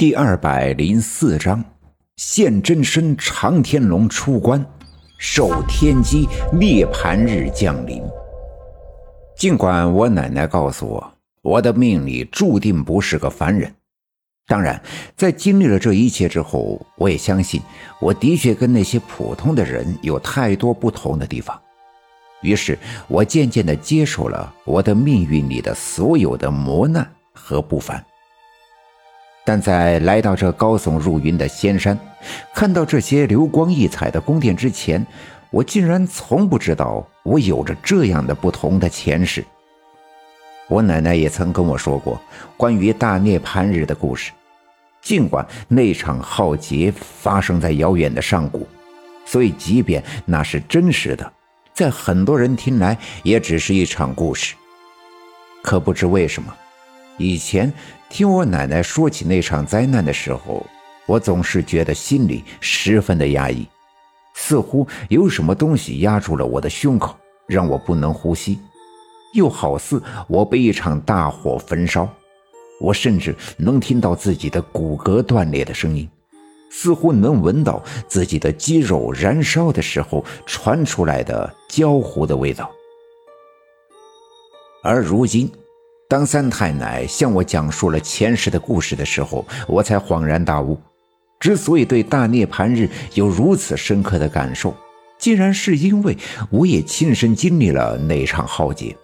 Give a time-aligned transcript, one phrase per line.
[0.00, 1.62] 第二百零四章，
[2.16, 4.64] 现真身长天龙出关，
[5.18, 6.26] 受天机
[6.58, 8.02] 涅槃日降临。
[9.36, 13.70] 尽管我奶奶告诉我，我的命里注定不是个凡人，
[14.46, 14.82] 当然，
[15.18, 17.60] 在经历了这一切之后，我也相信，
[18.00, 21.60] 我的确跟那些普通的人有太多不同的地方。
[22.40, 28.02] 于是，我渐渐地接受了我的命运里的所有的磨难和不凡。
[29.50, 31.98] 但在来到这高耸入云的仙山，
[32.54, 35.04] 看到这些流光溢彩的宫殿之前，
[35.50, 39.44] 我竟然从不知道我有着这样的不同的前世。
[40.68, 42.22] 我奶奶也曾跟我说过
[42.56, 44.30] 关于大涅槃日的故事，
[45.02, 48.68] 尽管那场浩劫发生在遥远的上古，
[49.26, 51.32] 所以即便那是真实的，
[51.74, 54.54] 在很多人听来也只是一场故事。
[55.60, 56.54] 可不知为什么。
[57.20, 57.70] 以前
[58.08, 60.64] 听我奶奶说起那场灾难的时候，
[61.04, 63.68] 我总是觉得心里十分的压抑，
[64.34, 67.14] 似乎有什么东西压住了我的胸口，
[67.46, 68.58] 让我不能呼吸，
[69.34, 72.08] 又好似我被一场大火焚烧。
[72.80, 76.08] 我甚至能听到自己的骨骼断裂的声音，
[76.70, 82.70] 似乎能闻到自己的肌肉燃烧的时候传出来的焦糊的味道。
[84.82, 85.52] 而如今。
[86.10, 90.76] 当三太奶向我讲述了前世的故事的时候，我才恍然大悟。
[91.38, 94.74] 之所以对大涅槃日有如此深刻的感受，
[95.20, 96.18] 竟然是因为
[96.50, 98.96] 我也亲身经历了那场浩劫。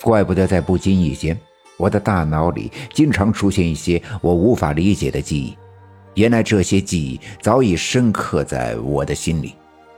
[0.00, 1.38] 怪不得在不经意间，
[1.76, 5.54] 我的大脑里经常出现一些我无法理解的记忆。
[6.14, 9.54] 原来这些记忆早已深刻在我的心里，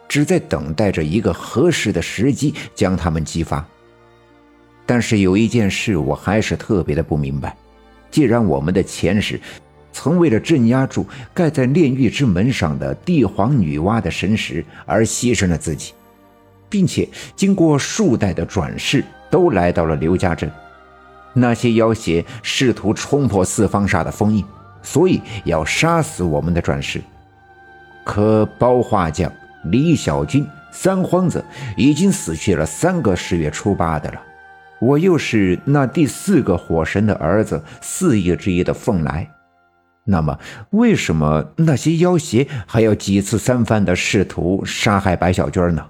[0.08, 3.64] 只在等待着一个合适的时机将它们激发。
[4.89, 7.55] 但是有一件事我还是特别的不明白，
[8.11, 9.39] 既然我们的前世
[9.92, 15.92] 曾为了镇压住盖在炼狱之门上的帝皇女娲的神石而牺牲了自己，
[16.70, 20.51] 并且经过数代的转世都来到了刘家镇，
[21.35, 24.42] 那些妖邪试图冲破四方煞的封印，
[24.83, 27.02] 所以要杀死我们的转世。
[28.07, 29.30] 可包画匠、
[29.64, 31.45] 李小军、三皇子
[31.77, 34.23] 已经死去了三个十月初八的了。
[34.80, 39.28] 我又是那第四个火神的儿子，四叶之一的凤来。
[40.05, 40.39] 那么，
[40.70, 45.84] 为什么那些妖邪还要几次三番的试图杀害白小娟呢？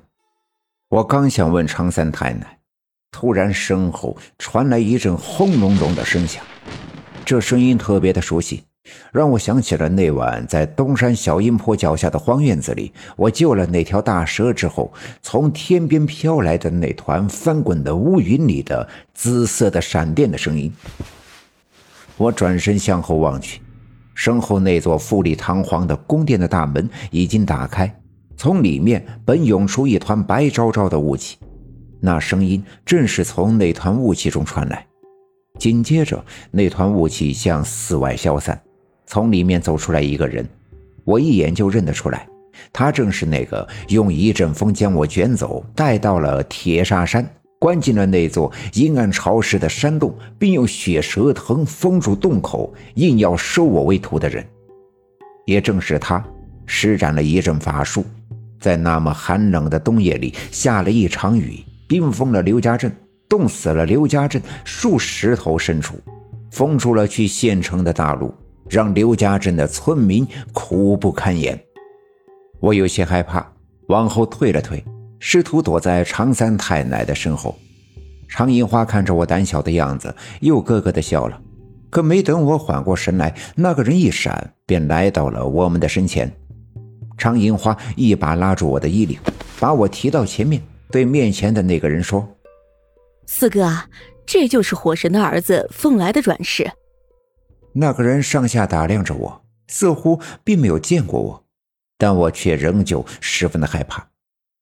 [0.89, 2.59] 我刚想问常三太奶，
[3.13, 6.43] 突然身后传来一阵轰隆隆的声响，
[7.25, 8.65] 这声音特别的熟悉。
[9.13, 20.73] 让我想起了那晚在东山小阴坡脚下的荒院子里，我救了那条大蛇之后，从天边飘来的那团翻滚的乌云里的紫色的闪电的声音。
[22.17, 23.61] 我转身向后望去，
[24.15, 27.95] 身后那座富丽堂皇的宫殿的大门已经打开，
[28.37, 31.39] 从里面本涌出一团白昭昭的雾气，
[32.01, 34.85] 那声音正是从那团雾气中传来。
[35.59, 38.61] 紧接着，那团雾气向寺外消散。
[39.09, 40.47] 从里面走出来一个人，
[41.03, 42.29] 我一眼就认得出来，
[42.75, 47.27] 他正是那个用一阵风将我卷走，带到了铁砂山，
[47.59, 54.45] 关进了那座阴暗潮湿的山洞，并用血蛇藤封住洞口，硬要收我为徒的人。
[55.47, 56.23] 也正是他，
[56.67, 58.05] 施展了一阵法术，
[58.61, 62.95] 在那么寒冷的冬夜里下了一场雨，冰封了刘家镇，
[63.27, 65.95] 冻死了刘家镇数十头牲畜，
[66.51, 68.35] 封住了去县城的大路。
[68.69, 71.59] 让刘家镇的村民苦不堪言，
[72.61, 73.47] 我有些害怕，
[73.89, 74.85] 往后退了退，
[75.19, 77.57] 试图躲在常三太奶的身后。
[78.29, 81.41] 常银花看着我胆小的样子，又咯咯的笑了。
[81.91, 86.31] 可没等我缓过神来，那个人一闪，便来到了我们的身前。
[87.17, 89.19] 常银花一把拉住我的衣领，
[89.59, 92.29] 把我提到前面，对面前的那个人说
[93.27, 93.67] ：“四哥，
[94.27, 96.71] 这就是火神的儿子凤来的转世。”
[97.81, 101.45] 那个人上下打量着我，似乎并没有见过我，
[101.97, 104.05] 但我却仍旧十分的害怕。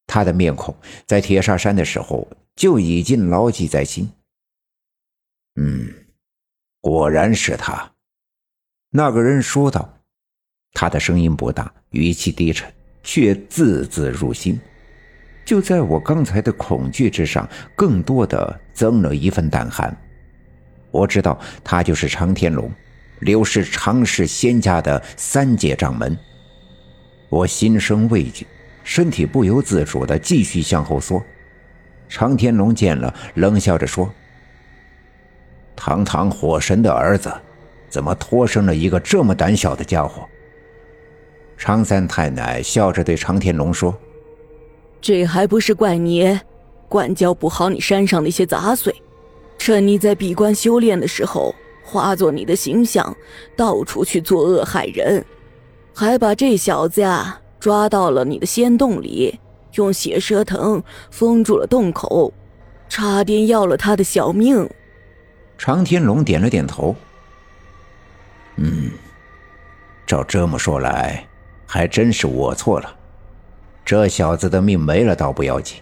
[0.06, 0.76] 他的面孔
[1.06, 4.06] 在铁砂山的时候就已经牢记在心。
[5.58, 5.88] 嗯，
[6.82, 7.90] 果然是他。
[8.90, 9.98] 那个人说道，
[10.74, 12.70] 他的声音不大，语气低沉，
[13.02, 14.60] 却字字入心。
[15.46, 19.96] 就在我刚才的恐惧之上，更多的增了一份胆寒。
[20.90, 22.70] 我知道他就是长天龙。
[23.20, 26.16] 刘氏常氏仙家的三界掌门，
[27.28, 28.46] 我心生畏惧，
[28.84, 31.22] 身体不由自主的继续向后缩。
[32.08, 34.12] 常天龙见了，冷笑着说
[35.74, 37.32] ：“堂堂火神的儿子，
[37.88, 40.24] 怎么托生了一个这么胆小的家伙？
[41.56, 43.98] 常三太奶笑着对常天龙说
[45.00, 46.38] ：“这还不是怪你，
[46.88, 48.94] 管教不好你山上那些杂碎，
[49.58, 51.54] 趁你在闭关修炼的时候，
[51.86, 53.16] 化作你的形象，
[53.56, 55.24] 到处去作恶害人，
[55.94, 59.38] 还把这小子呀抓到了你的仙洞里，
[59.74, 62.32] 用血蛇藤封住了洞口，
[62.88, 64.68] 差点要了他的小命。”
[65.56, 66.94] 常天龙点了点头。
[68.56, 68.90] 嗯，
[70.06, 71.24] 照这么说来，
[71.66, 72.94] 还真是我错了。
[73.84, 75.78] 这小子的命没了倒不要紧，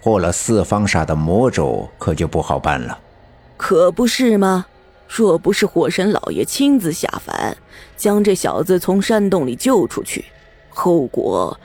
[0.00, 2.98] 破了四方煞的魔咒可就不好办了。
[3.56, 4.66] 可不是吗？
[5.12, 7.56] 若不是火神老爷亲自下凡，
[7.96, 10.24] 将这小子从山洞里救出去，
[10.68, 11.58] 后果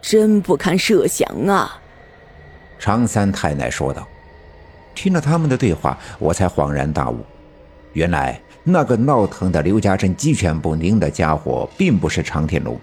[0.00, 1.80] 真不堪设想啊！
[2.78, 4.06] 常三太奶说道。
[4.94, 7.18] 听了他们的对话，我才恍然大悟，
[7.92, 12.78] 原来那个闹腾的刘家镇鸡犬不宁的家伙，并不是常天龙，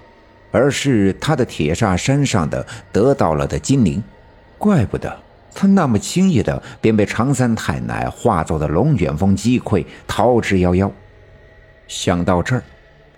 [0.52, 4.04] 而是他的铁煞山上的得到了的精灵。
[4.58, 5.18] 怪不得
[5.54, 10.90] 他那么轻易的便被常三太奶化作的龙卷风击溃，逃之夭夭。
[11.88, 12.64] 想到这儿，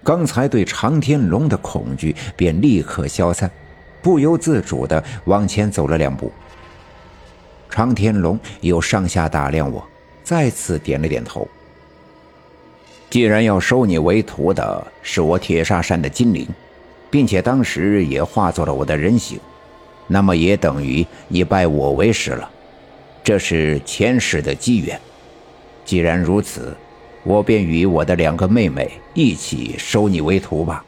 [0.04, 3.52] 刚才对常天龙的恐惧便立刻消散，
[4.02, 6.32] 不由自主的往前走了两步。
[7.70, 9.86] 常天龙又上下打量我，
[10.24, 11.48] 再次点了点头。
[13.10, 16.48] 既然要收你为徒的是我铁砂山的金灵，
[17.10, 19.38] 并且当时也化作了我的人形，
[20.12, 22.52] 那么也等于你拜我为师了。
[23.24, 25.00] 这是前世的机缘。
[25.86, 26.76] 既然如此，
[27.24, 30.84] 我便与我的两个妹妹一起收你为徒吧。